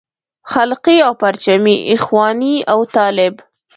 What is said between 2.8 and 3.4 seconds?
طالب.